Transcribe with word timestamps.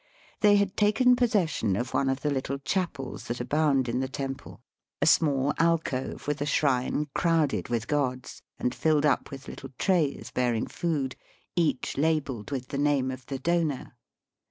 They 0.39 0.55
had 0.55 0.75
taken 0.75 1.15
possession 1.15 1.75
of 1.75 1.93
one 1.93 2.09
of 2.09 2.21
the 2.21 2.31
little 2.31 2.57
chapels 2.57 3.25
that 3.25 3.39
abound 3.39 3.87
in 3.87 3.99
the 3.99 4.07
temple, 4.07 4.59
a 4.99 5.05
small 5.05 5.53
alcove 5.59 6.27
with 6.27 6.41
a 6.41 6.45
shrine 6.47 7.07
crowded 7.13 7.69
with 7.69 7.87
gods, 7.87 8.41
and 8.57 8.73
filled 8.73 9.05
up 9.05 9.29
with 9.29 9.47
little 9.47 9.69
trays 9.77 10.31
bearing 10.31 10.65
food, 10.65 11.15
each 11.55 11.97
labelled 11.99 12.49
with 12.49 12.69
the 12.69 12.79
name 12.79 13.11
of 13.11 13.27
the 13.27 13.37
donor. 13.37 13.95